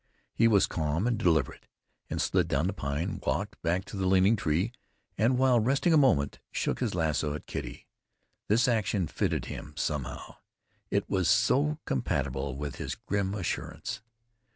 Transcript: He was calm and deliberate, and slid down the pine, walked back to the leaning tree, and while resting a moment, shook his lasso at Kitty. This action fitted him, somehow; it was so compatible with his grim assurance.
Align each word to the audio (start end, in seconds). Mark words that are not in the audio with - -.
He 0.33 0.47
was 0.47 0.65
calm 0.65 1.05
and 1.05 1.15
deliberate, 1.15 1.67
and 2.09 2.19
slid 2.19 2.47
down 2.47 2.65
the 2.65 2.73
pine, 2.73 3.21
walked 3.23 3.61
back 3.61 3.85
to 3.85 3.97
the 3.97 4.07
leaning 4.07 4.35
tree, 4.35 4.71
and 5.15 5.37
while 5.37 5.59
resting 5.59 5.93
a 5.93 5.97
moment, 5.97 6.39
shook 6.51 6.79
his 6.79 6.95
lasso 6.95 7.35
at 7.35 7.45
Kitty. 7.45 7.85
This 8.47 8.67
action 8.67 9.05
fitted 9.05 9.45
him, 9.45 9.75
somehow; 9.77 10.37
it 10.89 11.07
was 11.07 11.29
so 11.29 11.77
compatible 11.85 12.57
with 12.57 12.77
his 12.77 12.95
grim 12.95 13.35
assurance. 13.35 14.01